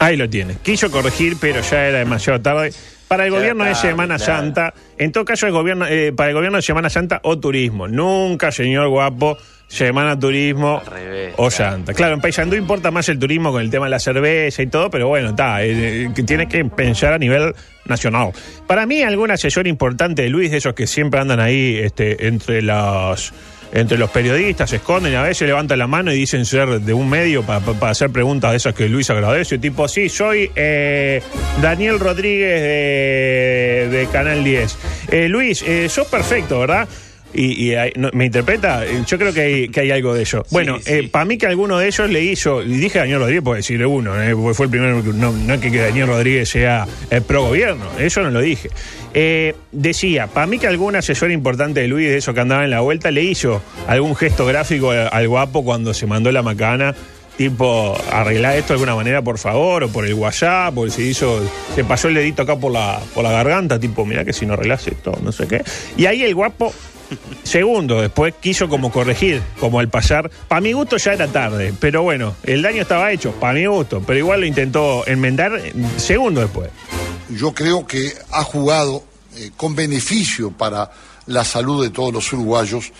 Ahí 0.00 0.16
lo 0.16 0.28
tiene. 0.28 0.56
Quiso 0.62 0.90
corregir, 0.90 1.36
pero 1.38 1.60
ya 1.60 1.86
era 1.86 1.98
demasiado 1.98 2.40
tarde. 2.40 2.72
Para 3.06 3.26
el 3.26 3.30
gobierno 3.30 3.64
de 3.64 3.74
Semana. 3.74 4.18
Santa, 4.18 4.72
en 4.96 5.12
todo 5.12 5.24
caso, 5.24 5.46
el 5.46 5.52
gobierno, 5.52 5.86
eh, 5.86 6.12
para 6.12 6.30
el 6.30 6.34
gobierno 6.34 6.56
de 6.56 6.62
Semana 6.62 6.88
Santa 6.88 7.20
o 7.22 7.38
turismo. 7.38 7.86
Nunca, 7.86 8.50
señor 8.50 8.88
guapo, 8.88 9.36
Semana 9.68 10.18
Turismo 10.18 10.80
revés, 10.88 11.34
o. 11.36 11.50
Santa. 11.50 11.92
Claro, 11.92 12.14
en 12.14 12.20
Paysandú 12.20 12.56
importa 12.56 12.90
más 12.90 13.08
el 13.08 13.18
turismo 13.18 13.52
con 13.52 13.60
el 13.60 13.70
tema 13.70 13.86
de 13.86 13.90
la 13.90 13.98
cerveza 13.98 14.62
y 14.62 14.68
todo, 14.68 14.90
pero 14.90 15.08
bueno, 15.08 15.30
está, 15.30 15.62
eh, 15.62 16.04
eh, 16.04 16.22
tiene 16.24 16.48
que 16.48 16.64
pensar 16.64 17.12
a 17.12 17.18
nivel 17.18 17.54
nacional. 17.84 18.32
Para 18.66 18.86
mí, 18.86 19.02
algún 19.02 19.30
asesor 19.30 19.66
importante 19.66 20.22
de 20.22 20.28
Luis, 20.28 20.50
de 20.50 20.56
esos 20.56 20.74
que 20.74 20.86
siempre 20.86 21.20
andan 21.20 21.40
ahí 21.40 21.78
este, 21.78 22.26
entre 22.26 22.62
los 22.62 23.32
entre 23.72 23.98
los 23.98 24.10
periodistas, 24.10 24.70
se 24.70 24.76
esconden 24.76 25.14
a 25.14 25.22
veces 25.22 25.46
levantan 25.46 25.78
la 25.78 25.86
mano 25.86 26.12
y 26.12 26.16
dicen 26.16 26.44
ser 26.44 26.80
de 26.80 26.92
un 26.92 27.08
medio 27.08 27.42
para 27.42 27.90
hacer 27.90 28.10
preguntas 28.10 28.50
de 28.50 28.56
esas 28.56 28.74
que 28.74 28.88
Luis 28.88 29.10
agradece, 29.10 29.58
tipo, 29.58 29.86
sí, 29.88 30.08
soy 30.08 30.50
eh, 30.56 31.22
Daniel 31.62 31.98
Rodríguez 32.00 32.60
de, 32.62 33.88
de 33.90 34.06
Canal 34.12 34.42
10. 34.44 34.78
Eh, 35.10 35.28
Luis, 35.28 35.62
eh, 35.62 35.88
sos 35.88 36.06
perfecto, 36.08 36.60
¿verdad? 36.60 36.88
Y, 37.32 37.64
y 37.66 37.74
hay- 37.74 37.92
no, 37.96 38.10
me 38.12 38.26
interpreta, 38.26 38.84
Eh, 38.84 39.04
yo 39.06 39.16
creo 39.18 39.32
que 39.32 39.40
hay, 39.40 39.68
que 39.68 39.80
hay 39.80 39.90
algo 39.92 40.14
de 40.14 40.22
eso. 40.22 40.44
Bueno, 40.50 40.78
sí. 40.84 41.02
para 41.08 41.24
mí 41.24 41.38
que 41.38 41.46
alguno 41.46 41.78
de 41.78 41.86
ellos 41.86 42.10
le 42.10 42.22
hizo, 42.24 42.62
y 42.62 42.66
dije 42.78 42.98
Daniel 42.98 43.20
Rodríguez 43.20 43.42
por 43.44 43.56
decirle 43.56 43.86
uno, 43.86 44.20
eh, 44.20 44.34
porque 44.34 44.54
fue 44.54 44.66
el 44.66 44.70
primero, 44.70 45.02
no, 45.02 45.30
no 45.32 45.54
es 45.54 45.60
que, 45.60 45.70
Daniel 45.70 46.08
Rodríguez 46.08 46.48
sea 46.48 46.86
el 47.10 47.22
pro 47.22 47.42
gobierno, 47.44 47.84
eso 47.98 48.22
no 48.22 48.30
lo 48.30 48.40
dije. 48.40 48.68
Eh, 49.14 49.54
decía, 49.70 50.26
para 50.26 50.46
mí 50.46 50.58
que 50.58 50.66
algún 50.66 50.96
asesor 50.96 51.30
importante 51.30 51.80
de 51.80 51.88
Luis, 51.88 52.08
de 52.08 52.16
eso 52.16 52.34
que 52.34 52.40
andaba 52.40 52.64
en 52.64 52.70
la 52.70 52.80
vuelta, 52.80 53.10
le 53.10 53.22
hizo 53.22 53.62
algún 53.86 54.16
gesto 54.16 54.44
gráfico 54.46 54.90
al, 54.90 55.08
al 55.12 55.28
guapo 55.28 55.64
cuando 55.64 55.94
se 55.94 56.06
mandó 56.06 56.32
la 56.32 56.42
macana. 56.42 56.94
Tipo, 57.36 57.96
arreglar 58.12 58.56
esto 58.56 58.74
de 58.74 58.74
alguna 58.74 58.94
manera, 58.94 59.22
por 59.22 59.38
favor, 59.38 59.84
o 59.84 59.88
por 59.88 60.04
el 60.04 60.12
WhatsApp, 60.12 60.76
o 60.76 60.90
se 60.90 61.00
hizo, 61.02 61.40
se 61.74 61.84
pasó 61.84 62.08
el 62.08 62.14
dedito 62.14 62.42
acá 62.42 62.56
por 62.56 62.70
la, 62.70 63.00
por 63.14 63.24
la 63.24 63.30
garganta, 63.32 63.80
tipo, 63.80 64.04
mira 64.04 64.26
que 64.26 64.34
si 64.34 64.44
no 64.44 64.52
arreglas 64.52 64.86
esto, 64.86 65.18
no 65.22 65.32
sé 65.32 65.46
qué. 65.48 65.62
Y 65.96 66.04
ahí 66.04 66.22
el 66.22 66.34
guapo 66.34 66.74
Segundo, 67.42 68.00
después 68.00 68.34
quiso 68.40 68.68
como 68.68 68.90
corregir, 68.90 69.42
como 69.58 69.80
al 69.80 69.88
pasar. 69.88 70.30
Para 70.48 70.60
mi 70.60 70.72
gusto 70.72 70.96
ya 70.96 71.12
era 71.12 71.28
tarde, 71.28 71.72
pero 71.80 72.02
bueno, 72.02 72.36
el 72.42 72.62
daño 72.62 72.82
estaba 72.82 73.10
hecho, 73.12 73.32
para 73.32 73.54
mi 73.54 73.66
gusto, 73.66 74.02
pero 74.06 74.18
igual 74.18 74.40
lo 74.40 74.46
intentó 74.46 75.06
enmendar 75.06 75.52
eh, 75.56 75.72
segundo 75.96 76.40
después. 76.40 76.70
yo 77.30 77.52
creo 77.52 77.86
que 77.86 78.12
ha 78.30 78.44
jugado 78.44 79.04
eh, 79.36 79.50
con 79.56 79.74
beneficio 79.74 80.50
para 80.50 80.90
la 81.26 81.44
salud 81.44 81.82
de 81.82 81.90
todos 81.90 82.12
los 82.12 82.32
uruguayos 82.32 82.92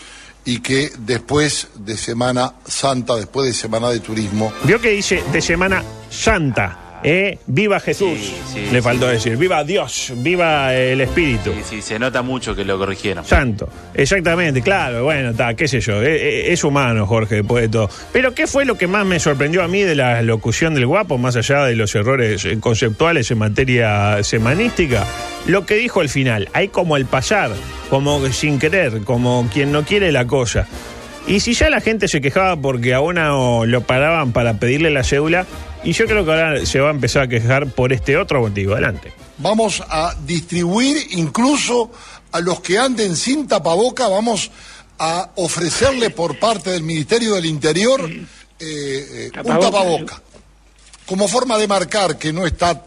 y 0.45 0.59
que 0.59 0.91
después 0.97 1.67
de 1.75 1.97
Semana 1.97 2.53
Santa, 2.65 3.15
después 3.15 3.47
de 3.47 3.53
Semana 3.53 3.89
de 3.89 3.99
Turismo, 3.99 4.51
Vio 4.63 4.79
que 4.81 4.89
dice 4.89 5.23
de 5.31 5.41
Semana 5.41 5.83
Santa, 6.09 6.79
¿eh? 7.03 7.37
Viva 7.47 7.79
Jesús. 7.79 8.19
Sí, 8.19 8.35
sí, 8.53 8.59
Le 8.71 8.77
sí. 8.77 8.81
faltó 8.81 9.07
decir, 9.07 9.37
viva 9.37 9.63
Dios, 9.63 10.13
viva 10.17 10.73
el 10.75 11.01
Espíritu. 11.01 11.51
Sí, 11.53 11.61
sí, 11.69 11.81
se 11.81 11.99
nota 11.99 12.21
mucho 12.21 12.55
que 12.55 12.63
lo 12.63 12.77
corrigieron. 12.77 13.25
Santo, 13.25 13.69
exactamente, 13.93 14.61
claro, 14.61 15.03
bueno, 15.03 15.31
está, 15.31 15.53
qué 15.55 15.67
sé 15.67 15.79
yo, 15.79 16.01
eh, 16.01 16.15
eh, 16.15 16.53
es 16.53 16.63
humano 16.63 17.05
Jorge 17.05 17.35
después 17.35 17.63
de 17.63 17.69
todo. 17.69 17.89
Pero 18.11 18.33
¿qué 18.33 18.47
fue 18.47 18.65
lo 18.65 18.77
que 18.77 18.87
más 18.87 19.05
me 19.05 19.19
sorprendió 19.19 19.63
a 19.63 19.67
mí 19.67 19.81
de 19.83 19.95
la 19.95 20.21
locución 20.21 20.73
del 20.73 20.87
guapo, 20.87 21.17
más 21.17 21.35
allá 21.35 21.65
de 21.65 21.75
los 21.75 21.93
errores 21.95 22.47
conceptuales 22.59 23.29
en 23.31 23.37
materia 23.37 24.23
semanística? 24.23 25.05
Lo 25.47 25.65
que 25.65 25.75
dijo 25.75 26.01
al 26.01 26.09
final, 26.09 26.49
hay 26.53 26.67
como 26.67 26.97
el 26.97 27.05
pasar, 27.05 27.51
como 27.89 28.25
sin 28.27 28.59
querer, 28.59 29.01
como 29.03 29.49
quien 29.51 29.71
no 29.71 29.83
quiere 29.83 30.11
la 30.11 30.27
cosa. 30.27 30.67
Y 31.27 31.39
si 31.39 31.53
ya 31.53 31.69
la 31.69 31.81
gente 31.81 32.07
se 32.07 32.19
quejaba 32.19 32.55
porque 32.57 32.93
a 32.93 32.99
uno 32.99 33.65
lo 33.65 33.81
paraban 33.81 34.31
para 34.33 34.55
pedirle 34.55 34.89
la 34.89 35.03
cédula, 35.03 35.45
y 35.83 35.93
yo 35.93 36.05
creo 36.05 36.23
que 36.23 36.31
ahora 36.31 36.65
se 36.65 36.79
va 36.79 36.89
a 36.89 36.91
empezar 36.91 37.23
a 37.23 37.27
quejar 37.27 37.67
por 37.71 37.91
este 37.93 38.17
otro 38.17 38.41
motivo. 38.41 38.73
Adelante. 38.73 39.13
vamos 39.37 39.81
a 39.87 40.15
distribuir 40.25 40.97
incluso 41.11 41.91
a 42.31 42.39
los 42.39 42.61
que 42.61 42.77
anden 42.77 43.15
sin 43.15 43.47
tapaboca, 43.47 44.07
vamos 44.07 44.51
a 44.99 45.31
ofrecerle 45.35 46.11
por 46.11 46.39
parte 46.39 46.69
del 46.69 46.83
Ministerio 46.83 47.35
del 47.35 47.45
Interior 47.45 48.09
eh, 48.09 48.21
eh, 48.59 49.31
un 49.43 49.59
tapaboca, 49.59 50.21
como 51.05 51.27
forma 51.27 51.57
de 51.57 51.67
marcar 51.67 52.17
que 52.17 52.31
no 52.31 52.45
está 52.45 52.85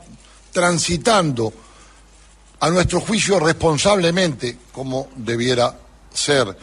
transitando 0.53 1.53
a 2.61 2.71
nuestro 2.71 3.01
juicio 3.01 3.41
responsablemente 3.41 4.57
como 4.73 5.09
debiera 5.17 5.77
ser. 6.13 6.57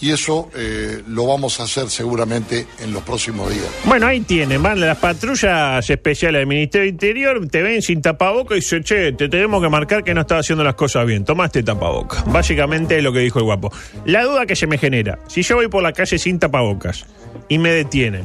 Y 0.00 0.10
eso 0.10 0.50
eh, 0.54 1.02
lo 1.08 1.26
vamos 1.26 1.58
a 1.58 1.62
hacer 1.62 1.88
seguramente 1.88 2.66
en 2.80 2.92
los 2.92 3.02
próximos 3.02 3.50
días. 3.50 3.66
Bueno, 3.84 4.06
ahí 4.06 4.20
tienen, 4.20 4.62
van 4.62 4.78
las 4.78 4.98
patrullas 4.98 5.88
especiales 5.88 6.40
del 6.40 6.46
Ministerio 6.46 6.84
del 6.84 6.92
Interior, 6.94 7.48
te 7.48 7.62
ven 7.62 7.80
sin 7.80 8.02
tapaboca 8.02 8.54
y 8.54 8.58
dicen, 8.58 8.84
che, 8.84 9.12
te 9.12 9.28
tenemos 9.28 9.62
que 9.62 9.70
marcar 9.70 10.04
que 10.04 10.12
no 10.12 10.20
estás 10.22 10.40
haciendo 10.40 10.64
las 10.64 10.74
cosas 10.74 11.06
bien, 11.06 11.24
tomaste 11.24 11.62
tapaboca. 11.62 12.22
Básicamente 12.26 12.98
es 12.98 13.02
lo 13.02 13.12
que 13.12 13.20
dijo 13.20 13.38
el 13.38 13.46
guapo. 13.46 13.72
La 14.04 14.24
duda 14.24 14.44
que 14.44 14.54
se 14.54 14.66
me 14.66 14.76
genera, 14.76 15.18
si 15.28 15.42
yo 15.42 15.56
voy 15.56 15.68
por 15.68 15.82
la 15.82 15.92
calle 15.92 16.18
sin 16.18 16.38
tapabocas 16.38 17.06
y 17.48 17.58
me 17.58 17.70
detienen, 17.70 18.24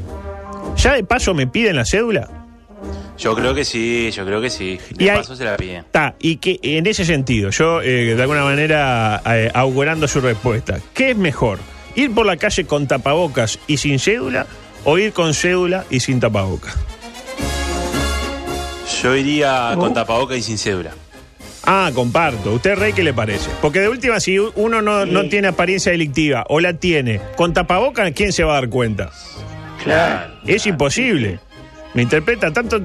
¿ya 0.75 0.93
de 0.93 1.05
paso 1.05 1.33
me 1.33 1.47
piden 1.47 1.77
la 1.77 1.85
cédula? 1.85 2.40
Yo 3.21 3.35
creo 3.35 3.53
que 3.53 3.63
sí, 3.63 4.09
yo 4.11 4.25
creo 4.25 4.41
que 4.41 4.49
sí. 4.49 4.79
Y 4.97 5.07
hay- 5.07 5.17
paso 5.19 5.35
se 5.35 5.45
la 5.45 5.55
piden. 5.55 5.85
Ta, 5.91 6.15
y 6.19 6.37
que 6.37 6.59
en 6.63 6.87
ese 6.87 7.05
sentido, 7.05 7.51
yo 7.51 7.79
eh, 7.83 8.15
de 8.15 8.21
alguna 8.21 8.43
manera 8.43 9.21
eh, 9.27 9.51
augurando 9.53 10.07
su 10.07 10.21
respuesta, 10.21 10.79
¿qué 10.95 11.11
es 11.11 11.17
mejor? 11.17 11.59
¿Ir 11.95 12.11
por 12.15 12.25
la 12.25 12.37
calle 12.37 12.65
con 12.65 12.87
tapabocas 12.87 13.59
y 13.67 13.77
sin 13.77 13.99
cédula 13.99 14.47
o 14.85 14.97
ir 14.97 15.13
con 15.13 15.35
cédula 15.35 15.85
y 15.91 15.99
sin 15.99 16.19
tapabocas? 16.19 16.75
Yo 19.03 19.15
iría 19.15 19.73
con 19.77 19.93
tapaboca 19.93 20.35
y 20.35 20.41
sin 20.41 20.57
cédula. 20.57 20.91
Ah, 21.63 21.91
comparto. 21.93 22.53
¿Usted, 22.53 22.75
Rey, 22.75 22.93
qué 22.93 23.03
le 23.03 23.13
parece? 23.13 23.49
Porque 23.61 23.81
de 23.81 23.89
última, 23.89 24.19
si 24.19 24.39
uno 24.39 24.81
no, 24.81 25.05
no 25.05 25.29
tiene 25.29 25.47
apariencia 25.49 25.91
delictiva 25.91 26.43
o 26.49 26.59
la 26.59 26.73
tiene 26.73 27.21
con 27.35 27.53
tapabocas, 27.53 28.11
¿quién 28.13 28.33
se 28.33 28.43
va 28.43 28.53
a 28.53 28.61
dar 28.61 28.69
cuenta? 28.69 29.11
Claro. 29.83 30.33
Es 30.47 30.65
imposible. 30.65 31.39
Me 31.93 32.03
interpreta 32.03 32.51
tanto. 32.51 32.81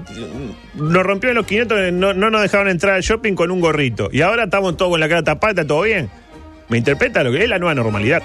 Nos 0.74 1.02
rompió 1.04 1.30
en 1.30 1.36
los 1.36 1.46
500, 1.46 1.92
no, 1.92 2.12
no 2.12 2.30
nos 2.30 2.42
dejaron 2.42 2.68
entrar 2.68 2.94
al 2.94 3.02
shopping 3.02 3.34
con 3.34 3.50
un 3.50 3.60
gorrito. 3.60 4.08
Y 4.12 4.22
ahora 4.22 4.44
estamos 4.44 4.76
todos 4.76 4.90
con 4.90 5.00
la 5.00 5.08
cara 5.08 5.22
tapada, 5.22 5.52
está 5.52 5.66
todo 5.66 5.82
bien. 5.82 6.10
Me 6.68 6.78
interpreta 6.78 7.22
lo 7.22 7.30
que 7.30 7.42
es 7.42 7.48
la 7.48 7.58
nueva 7.58 7.74
normalidad. 7.74 8.22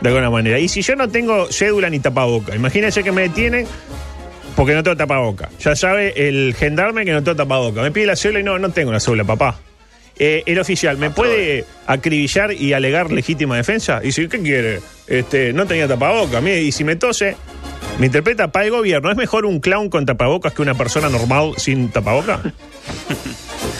De 0.00 0.08
alguna 0.08 0.30
manera. 0.30 0.58
Y 0.58 0.68
si 0.68 0.82
yo 0.82 0.96
no 0.96 1.08
tengo 1.08 1.50
cédula 1.50 1.88
ni 1.90 1.98
tapaboca, 1.98 2.54
imagínense 2.54 3.02
que 3.02 3.10
me 3.10 3.22
detienen 3.22 3.66
porque 4.54 4.74
no 4.74 4.82
tengo 4.82 4.96
tapaboca. 4.96 5.48
Ya 5.60 5.74
sabe 5.74 6.28
el 6.28 6.54
gendarme 6.54 7.04
que 7.04 7.12
no 7.12 7.22
tengo 7.22 7.36
tapaboca. 7.36 7.82
Me 7.82 7.90
pide 7.90 8.06
la 8.06 8.16
cédula 8.16 8.40
y 8.40 8.42
no, 8.42 8.58
no 8.58 8.70
tengo 8.70 8.92
la 8.92 9.00
cédula, 9.00 9.24
papá. 9.24 9.58
Eh, 10.16 10.44
el 10.46 10.58
oficial, 10.60 10.96
¿me 10.96 11.10
puede 11.10 11.64
acribillar 11.86 12.52
y 12.52 12.72
alegar 12.72 13.10
legítima 13.10 13.56
defensa? 13.56 14.00
Y 14.02 14.06
dice, 14.06 14.28
¿qué 14.28 14.40
quiere? 14.40 14.80
Este, 15.08 15.52
no 15.52 15.66
tenía 15.66 15.88
tapaboca. 15.88 16.40
Mire, 16.40 16.62
y 16.62 16.70
si 16.70 16.84
me 16.84 16.94
tose, 16.94 17.36
me 17.98 18.06
interpreta 18.06 18.50
para 18.50 18.66
el 18.66 18.70
gobierno. 18.70 19.10
¿Es 19.10 19.16
mejor 19.16 19.46
un 19.46 19.60
clown 19.60 19.88
con 19.88 20.06
tapabocas 20.06 20.52
que 20.52 20.62
una 20.62 20.74
persona 20.74 21.08
normal 21.08 21.52
sin 21.56 21.90
tapaboca? 21.90 22.40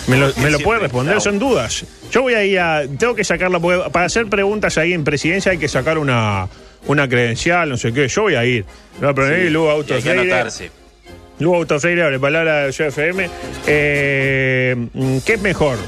¿Me 0.06 0.16
lo, 0.16 0.32
me 0.36 0.50
lo 0.50 0.58
puede 0.60 0.80
responder? 0.80 1.20
Son 1.20 1.38
dudas. 1.38 1.84
Yo 2.10 2.22
voy 2.22 2.34
a 2.34 2.44
ir 2.44 2.58
a. 2.58 2.82
Tengo 2.98 3.14
que 3.14 3.24
sacarla. 3.24 3.58
porque 3.58 3.90
Para 3.90 4.06
hacer 4.06 4.26
preguntas 4.26 4.76
ahí 4.78 4.92
en 4.92 5.02
presidencia 5.04 5.52
hay 5.52 5.58
que 5.58 5.68
sacar 5.68 5.98
una, 5.98 6.48
una 6.86 7.08
credencial, 7.08 7.68
no 7.68 7.76
sé 7.76 7.92
qué. 7.92 8.08
Yo 8.08 8.22
voy 8.22 8.34
a 8.34 8.44
ir. 8.44 8.64
No, 9.00 9.14
pero 9.14 9.34
ahí 9.34 9.48
Lugo 9.50 9.68
Y 9.68 9.70
Auto 9.70 9.94
hay 9.94 10.02
que 10.02 10.10
anotarse. 10.10 10.70
Lugo 11.38 11.56
Auto 11.56 11.80
Freire, 11.80 12.04
abre 12.04 12.20
palabra 12.20 12.66
de 12.66 12.70
FM. 12.70 13.30
Eh, 13.66 14.76
mm, 14.92 15.18
¿Qué 15.24 15.34
es 15.34 15.40
mejor? 15.40 15.78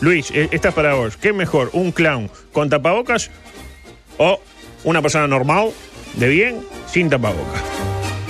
Luis, 0.00 0.30
eh, 0.30 0.48
esta 0.52 0.68
es 0.68 0.74
para 0.74 0.94
vos. 0.94 1.16
¿Qué 1.16 1.28
es 1.28 1.34
mejor? 1.34 1.70
¿Un 1.72 1.92
clown 1.92 2.30
con 2.52 2.70
tapabocas 2.70 3.30
o 4.16 4.40
una 4.88 5.02
persona 5.02 5.26
normal, 5.26 5.70
de 6.14 6.28
bien, 6.28 6.60
sin 6.86 7.10
tapabocas? 7.10 7.62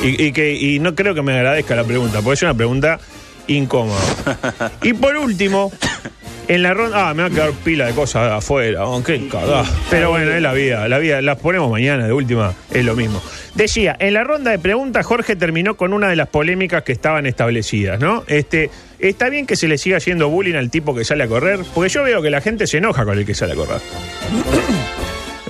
Y, 0.02 0.26
y 0.26 0.32
que, 0.32 0.54
y 0.54 0.78
no 0.78 0.94
creo 0.94 1.14
que 1.14 1.22
me 1.22 1.32
agradezca 1.32 1.74
la 1.74 1.84
pregunta, 1.84 2.20
porque 2.22 2.34
es 2.34 2.42
una 2.42 2.54
pregunta 2.54 3.00
incómoda. 3.48 4.00
y 4.82 4.92
por 4.92 5.16
último, 5.16 5.72
en 6.48 6.62
la 6.62 6.74
ronda. 6.74 7.08
Ah, 7.08 7.14
me 7.14 7.22
va 7.22 7.28
a 7.28 7.30
quedar 7.30 7.52
pila 7.52 7.86
de 7.86 7.92
cosas 7.92 8.32
afuera. 8.32 8.86
Oh, 8.86 9.02
qué 9.02 9.28
cagada. 9.28 9.64
Pero 9.90 10.10
bueno, 10.10 10.32
es 10.32 10.42
la 10.42 10.52
vida. 10.52 10.88
La 10.88 10.98
vida 10.98 11.20
las 11.22 11.38
ponemos 11.38 11.70
mañana, 11.70 12.06
de 12.06 12.12
última, 12.12 12.54
es 12.72 12.84
lo 12.84 12.96
mismo. 12.96 13.22
Decía, 13.54 13.96
en 13.98 14.14
la 14.14 14.24
ronda 14.24 14.50
de 14.50 14.58
preguntas, 14.58 15.04
Jorge 15.04 15.36
terminó 15.36 15.76
con 15.76 15.92
una 15.92 16.08
de 16.08 16.16
las 16.16 16.28
polémicas 16.28 16.82
que 16.82 16.92
estaban 16.92 17.26
establecidas, 17.26 18.00
¿no? 18.00 18.24
Este. 18.26 18.70
Está 18.98 19.28
bien 19.28 19.46
que 19.46 19.54
se 19.54 19.68
le 19.68 19.78
siga 19.78 19.98
haciendo 19.98 20.28
bullying 20.28 20.56
al 20.56 20.72
tipo 20.72 20.92
que 20.92 21.04
sale 21.04 21.22
a 21.22 21.28
correr, 21.28 21.60
porque 21.72 21.88
yo 21.88 22.02
veo 22.02 22.20
que 22.20 22.30
la 22.30 22.40
gente 22.40 22.66
se 22.66 22.78
enoja 22.78 23.04
con 23.04 23.16
el 23.16 23.24
que 23.24 23.32
sale 23.32 23.52
a 23.52 23.54
correr. 23.54 23.80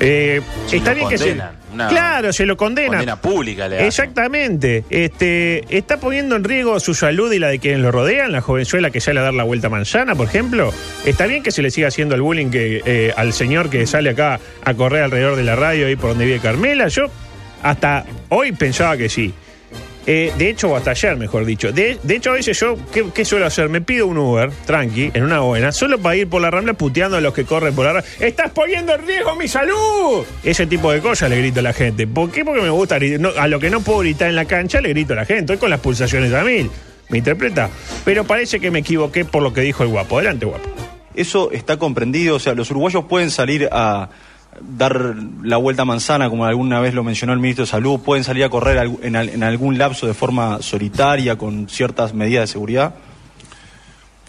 Eh, 0.00 0.40
está 0.72 0.94
bien 0.94 1.08
que 1.08 1.18
se. 1.18 1.32
Una 1.72 1.88
claro, 1.88 2.32
se 2.32 2.46
lo 2.46 2.56
condena. 2.56 2.88
Condena 2.88 3.20
pública 3.20 3.68
le. 3.68 3.86
Exactamente. 3.86 4.84
Este, 4.90 5.64
está 5.76 5.98
poniendo 5.98 6.36
en 6.36 6.44
riesgo 6.44 6.80
su 6.80 6.94
salud 6.94 7.32
y 7.32 7.38
la 7.38 7.48
de 7.48 7.58
quienes 7.58 7.80
lo 7.80 7.90
rodean, 7.92 8.32
la 8.32 8.40
jovenzuela 8.40 8.90
que 8.90 9.00
sale 9.00 9.20
a 9.20 9.24
dar 9.24 9.34
la 9.34 9.44
vuelta 9.44 9.66
a 9.66 9.70
manzana, 9.70 10.14
por 10.14 10.26
ejemplo. 10.26 10.72
Está 11.04 11.26
bien 11.26 11.42
que 11.42 11.50
se 11.50 11.62
le 11.62 11.70
siga 11.70 11.88
haciendo 11.88 12.14
el 12.14 12.22
bullying 12.22 12.50
que, 12.50 12.82
eh, 12.84 13.12
al 13.16 13.32
señor 13.32 13.70
que 13.70 13.86
sale 13.86 14.10
acá 14.10 14.40
a 14.64 14.74
correr 14.74 15.02
alrededor 15.02 15.36
de 15.36 15.44
la 15.44 15.56
radio 15.56 15.86
ahí 15.86 15.96
por 15.96 16.10
donde 16.10 16.24
vive 16.24 16.40
Carmela. 16.40 16.88
Yo 16.88 17.06
hasta 17.62 18.04
hoy 18.28 18.52
pensaba 18.52 18.96
que 18.96 19.08
sí. 19.08 19.34
Eh, 20.10 20.32
de 20.38 20.48
hecho, 20.48 20.70
o 20.70 20.76
hasta 20.76 20.92
ayer, 20.92 21.18
mejor 21.18 21.44
dicho. 21.44 21.70
De, 21.70 21.98
de 22.02 22.16
hecho, 22.16 22.30
a 22.30 22.32
veces 22.32 22.58
yo, 22.58 22.78
¿qué, 23.12 23.24
suelo 23.26 23.44
hacer? 23.44 23.68
Me 23.68 23.82
pido 23.82 24.06
un 24.06 24.16
Uber, 24.16 24.50
tranqui, 24.64 25.10
en 25.12 25.22
una 25.22 25.40
buena, 25.40 25.70
solo 25.70 25.98
para 25.98 26.16
ir 26.16 26.26
por 26.26 26.40
la 26.40 26.50
rambla 26.50 26.72
puteando 26.72 27.18
a 27.18 27.20
los 27.20 27.34
que 27.34 27.44
corren 27.44 27.74
por 27.74 27.84
la 27.84 27.92
rambla. 27.92 28.10
¡Estás 28.18 28.50
poniendo 28.52 28.94
en 28.94 29.06
riesgo 29.06 29.36
mi 29.36 29.46
salud! 29.48 30.24
Ese 30.42 30.66
tipo 30.66 30.90
de 30.92 31.02
cosas 31.02 31.28
le 31.28 31.36
grito 31.36 31.60
a 31.60 31.62
la 31.62 31.74
gente. 31.74 32.06
¿Por 32.06 32.30
qué? 32.30 32.42
Porque 32.42 32.62
me 32.62 32.70
gusta 32.70 32.96
a 32.96 33.48
lo 33.48 33.60
que 33.60 33.68
no 33.68 33.82
puedo 33.82 33.98
gritar 33.98 34.30
en 34.30 34.36
la 34.36 34.46
cancha, 34.46 34.80
le 34.80 34.88
grito 34.88 35.12
a 35.12 35.16
la 35.16 35.26
gente. 35.26 35.40
Estoy 35.40 35.58
con 35.58 35.68
las 35.68 35.80
pulsaciones 35.80 36.32
a 36.32 36.42
mil. 36.42 36.70
¿Me 37.10 37.18
interpreta? 37.18 37.68
Pero 38.06 38.24
parece 38.24 38.60
que 38.60 38.70
me 38.70 38.78
equivoqué 38.78 39.26
por 39.26 39.42
lo 39.42 39.52
que 39.52 39.60
dijo 39.60 39.82
el 39.82 39.90
guapo. 39.90 40.16
Adelante, 40.16 40.46
guapo. 40.46 40.70
Eso 41.16 41.50
está 41.52 41.76
comprendido, 41.76 42.36
o 42.36 42.38
sea, 42.38 42.54
los 42.54 42.70
uruguayos 42.70 43.04
pueden 43.04 43.30
salir 43.30 43.68
a 43.72 44.08
dar 44.62 45.14
la 45.42 45.56
vuelta 45.56 45.82
a 45.82 45.84
manzana, 45.84 46.28
como 46.30 46.44
alguna 46.44 46.80
vez 46.80 46.94
lo 46.94 47.04
mencionó 47.04 47.32
el 47.32 47.38
ministro 47.38 47.64
de 47.64 47.70
Salud, 47.70 48.00
pueden 48.00 48.24
salir 48.24 48.44
a 48.44 48.48
correr 48.48 48.90
en, 49.02 49.16
al- 49.16 49.28
en 49.28 49.42
algún 49.42 49.78
lapso 49.78 50.06
de 50.06 50.14
forma 50.14 50.60
solitaria, 50.62 51.36
con 51.36 51.68
ciertas 51.68 52.14
medidas 52.14 52.42
de 52.42 52.52
seguridad. 52.52 52.94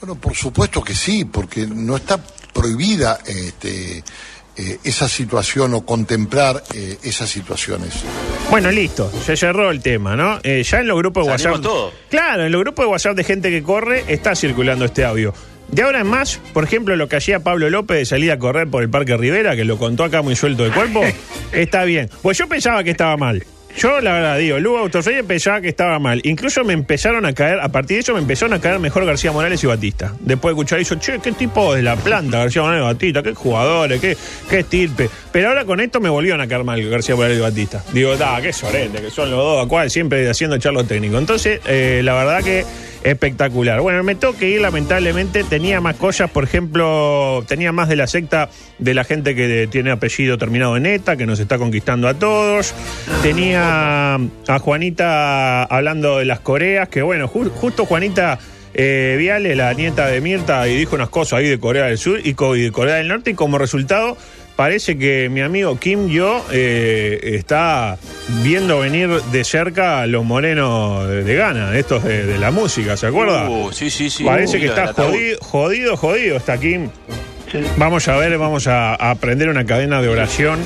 Bueno, 0.01 0.15
por 0.15 0.35
supuesto 0.35 0.81
que 0.81 0.95
sí, 0.95 1.25
porque 1.25 1.67
no 1.67 1.95
está 1.97 2.19
prohibida 2.53 3.19
este, 3.25 4.03
eh, 4.57 4.79
esa 4.83 5.07
situación 5.09 5.73
o 5.73 5.81
contemplar 5.85 6.63
eh, 6.73 6.97
esas 7.03 7.29
situaciones. 7.29 8.03
Bueno, 8.49 8.71
listo, 8.71 9.11
se 9.25 9.35
cerró 9.35 9.69
el 9.71 9.81
tema, 9.81 10.15
¿no? 10.15 10.39
Eh, 10.43 10.63
ya 10.63 10.79
en 10.79 10.87
los 10.87 10.97
grupos 10.97 11.25
de 11.25 11.31
WhatsApp. 11.31 11.61
todo. 11.61 11.91
Claro, 12.09 12.45
en 12.45 12.51
los 12.51 12.61
grupos 12.61 12.85
de 12.85 12.91
WhatsApp 12.91 13.15
de 13.15 13.23
gente 13.23 13.49
que 13.49 13.61
corre 13.61 14.05
está 14.07 14.35
circulando 14.35 14.85
este 14.85 15.03
audio. 15.05 15.33
De 15.71 15.83
ahora 15.83 16.01
en 16.01 16.07
más, 16.07 16.39
por 16.53 16.63
ejemplo, 16.63 16.95
lo 16.95 17.07
que 17.07 17.17
hacía 17.17 17.41
Pablo 17.41 17.69
López 17.69 17.97
de 17.97 18.05
salir 18.05 18.31
a 18.31 18.39
correr 18.39 18.67
por 18.67 18.81
el 18.81 18.89
Parque 18.89 19.15
Rivera, 19.15 19.55
que 19.55 19.65
lo 19.65 19.77
contó 19.77 20.03
acá 20.03 20.21
muy 20.21 20.35
suelto 20.35 20.63
de 20.63 20.71
cuerpo, 20.71 21.01
está 21.51 21.83
bien. 21.83 22.09
Pues 22.21 22.37
yo 22.37 22.47
pensaba 22.47 22.83
que 22.83 22.91
estaba 22.91 23.15
mal. 23.17 23.43
Yo, 23.77 24.01
la 24.01 24.13
verdad, 24.13 24.37
digo, 24.37 24.59
Lugo 24.59 24.79
Autofrey 24.79 25.21
pensaba 25.23 25.61
que 25.61 25.69
estaba 25.69 25.99
mal. 25.99 26.21
Incluso 26.23 26.63
me 26.63 26.73
empezaron 26.73 27.25
a 27.25 27.33
caer, 27.33 27.59
a 27.59 27.69
partir 27.69 27.97
de 27.97 28.01
eso 28.01 28.13
me 28.13 28.19
empezaron 28.19 28.53
a 28.53 28.59
caer 28.59 28.79
mejor 28.79 29.05
García 29.05 29.31
Morales 29.31 29.63
y 29.63 29.67
Batista. 29.67 30.13
Después 30.19 30.53
de 30.53 30.59
escuchar 30.59 30.79
eso, 30.79 30.95
che, 30.95 31.19
qué 31.19 31.31
tipo 31.31 31.73
de 31.73 31.83
la 31.83 31.95
planta, 31.95 32.39
García 32.39 32.63
Morales 32.63 32.81
y 32.81 32.85
Batista, 32.85 33.23
qué 33.23 33.33
jugadores, 33.33 34.01
qué, 34.01 34.17
qué 34.49 34.59
estirpe. 34.59 35.09
Pero 35.31 35.49
ahora 35.49 35.63
con 35.65 35.79
esto 35.79 35.99
me 35.99 36.09
volvieron 36.09 36.41
a 36.41 36.47
caer 36.47 36.63
mal 36.63 36.81
García 36.89 37.15
Morales 37.15 37.37
y 37.37 37.41
Batista. 37.41 37.83
Digo, 37.93 38.17
da, 38.17 38.41
qué 38.41 38.51
sorete, 38.51 38.99
que 39.01 39.11
son 39.11 39.29
los 39.29 39.39
dos, 39.39 39.67
cual 39.67 39.89
siempre 39.91 40.27
haciendo 40.29 40.57
charlo 40.57 40.83
técnico. 40.85 41.17
Entonces, 41.19 41.61
eh, 41.67 42.01
la 42.03 42.15
verdad 42.15 42.43
que 42.43 42.65
espectacular. 43.03 43.79
Bueno, 43.79 44.03
me 44.03 44.15
tengo 44.15 44.35
que 44.35 44.49
ir, 44.49 44.59
lamentablemente. 44.61 45.43
Tenía 45.43 45.79
más 45.81 45.95
cosas, 45.97 46.29
por 46.31 46.43
ejemplo, 46.43 47.45
tenía 47.47 47.71
más 47.71 47.87
de 47.89 47.95
la 47.95 48.07
secta 48.07 48.49
de 48.79 48.93
la 48.93 49.03
gente 49.03 49.35
que 49.35 49.67
tiene 49.71 49.91
apellido 49.91 50.37
terminado 50.37 50.75
en 50.77 50.85
ETA, 50.87 51.15
que 51.15 51.25
nos 51.25 51.39
está 51.39 51.57
conquistando 51.59 52.07
a 52.07 52.15
todos. 52.15 52.73
Tenía 53.21 54.15
a 54.15 54.59
Juanita 54.59 55.63
hablando 55.63 56.17
de 56.17 56.25
las 56.25 56.39
Coreas, 56.39 56.89
que 56.89 57.01
bueno, 57.01 57.29
ju- 57.29 57.49
justo 57.51 57.85
Juanita. 57.85 58.39
eh, 58.73 59.15
Viale, 59.17 59.55
la 59.55 59.73
nieta 59.73 60.07
de 60.07 60.21
Mirta, 60.21 60.67
y 60.67 60.75
dijo 60.77 60.95
unas 60.95 61.09
cosas 61.09 61.39
ahí 61.39 61.47
de 61.47 61.59
Corea 61.59 61.85
del 61.85 61.97
Sur 61.97 62.19
y, 62.23 62.35
y 62.37 62.61
de 62.61 62.71
Corea 62.71 62.95
del 62.95 63.07
Norte, 63.07 63.31
y 63.31 63.33
como 63.33 63.57
resultado 63.57 64.15
parece 64.59 64.97
que 64.97 65.29
mi 65.29 65.39
amigo 65.39 65.79
Kim 65.79 66.09
Yo 66.09 66.45
eh, 66.51 67.17
está 67.23 67.97
viendo 68.43 68.81
venir 68.81 69.07
de 69.31 69.45
cerca 69.45 70.01
a 70.01 70.05
los 70.05 70.25
morenos 70.25 71.07
de, 71.07 71.33
Ghana, 71.33 71.77
estos 71.77 72.03
de, 72.03 72.25
de 72.25 72.37
la 72.37 72.51
música, 72.51 72.97
¿se 72.97 73.07
acuerda? 73.07 73.49
Uh, 73.49 73.71
sí, 73.71 73.89
sí, 73.89 74.09
sí. 74.09 74.25
Parece 74.25 74.57
Uh, 74.57 74.59
que 74.59 74.65
está 74.65 74.91
jodido, 74.91 75.37
jodido, 75.39 75.95
jodido 75.95 76.35
está 76.35 76.59
Kim. 76.59 76.89
Vamos 77.77 78.07
a 78.07 78.17
ver, 78.17 78.37
vamos 78.37 78.67
a, 78.67 78.95
aprender 78.95 79.49
una 79.49 79.65
cadena 79.65 80.01
de 80.01 80.09
oración 80.09 80.59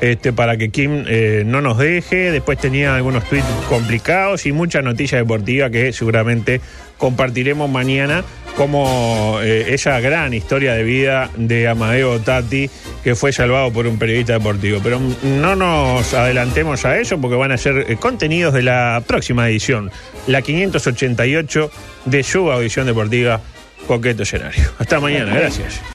este, 0.00 0.32
para 0.32 0.56
que 0.56 0.70
Kim 0.70 1.04
eh, 1.06 1.42
no 1.46 1.60
nos 1.60 1.78
deje. 1.78 2.30
Después 2.30 2.58
tenía 2.58 2.94
algunos 2.94 3.24
tweets 3.28 3.46
complicados 3.68 4.46
y 4.46 4.52
mucha 4.52 4.82
noticia 4.82 5.18
deportiva 5.18 5.70
que 5.70 5.92
seguramente 5.92 6.60
compartiremos 6.98 7.70
mañana 7.70 8.24
como 8.56 9.38
eh, 9.40 9.66
esa 9.68 10.00
gran 10.00 10.34
historia 10.34 10.74
de 10.74 10.82
vida 10.82 11.30
de 11.36 11.68
Amadeo 11.68 12.18
Tati 12.18 12.68
que 13.04 13.14
fue 13.14 13.32
salvado 13.32 13.72
por 13.72 13.86
un 13.86 13.98
periodista 13.98 14.32
deportivo. 14.34 14.80
Pero 14.82 15.00
no 15.22 15.54
nos 15.54 16.12
adelantemos 16.14 16.84
a 16.84 16.98
eso 16.98 17.20
porque 17.20 17.36
van 17.36 17.52
a 17.52 17.56
ser 17.56 17.86
eh, 17.88 17.96
contenidos 17.96 18.52
de 18.52 18.62
la 18.62 19.02
próxima 19.06 19.48
edición, 19.48 19.90
la 20.26 20.42
588 20.42 21.70
de 22.06 22.22
su 22.22 22.50
audición 22.50 22.86
deportiva 22.86 23.40
Coqueto 23.86 24.24
Escenario. 24.24 24.70
Hasta 24.78 25.00
mañana, 25.00 25.34
gracias. 25.34 25.80